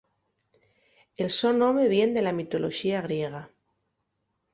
[1.25, 3.43] El so nome vien de la mitoloxía griega.